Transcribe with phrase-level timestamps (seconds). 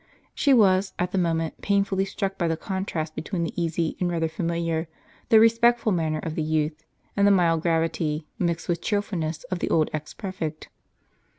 [0.33, 4.27] She was, at that moment, painfully struck by the contrast between the easy and rather
[4.27, 4.87] familiar,
[5.29, 6.83] though respectful, manner of the youth,
[7.15, 10.69] and the mild gravity, mixed with cheerfulness, of the old ex prefect.